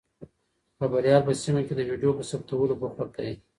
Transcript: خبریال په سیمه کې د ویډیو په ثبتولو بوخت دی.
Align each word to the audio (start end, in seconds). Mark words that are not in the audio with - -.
خبریال 0.79 1.21
په 1.27 1.33
سیمه 1.43 1.61
کې 1.67 1.73
د 1.75 1.81
ویډیو 1.89 2.17
په 2.17 2.23
ثبتولو 2.29 2.79
بوخت 2.81 3.09
دی. 3.17 3.31